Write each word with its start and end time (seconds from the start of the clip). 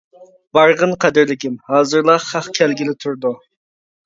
بارغىن، 0.57 0.95
قەدىرلىكىم، 1.05 1.59
ھازىرلا 1.67 2.17
خەق 2.25 2.49
كەلگىلى 2.57 2.97
تۇرىدۇ. 3.05 3.35